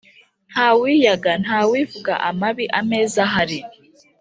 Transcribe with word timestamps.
Ntawiyaga 0.51 1.31
(ntawivuga) 1.43 2.13
amabi 2.29 2.65
ameza 2.79 3.19
ahari. 3.27 3.59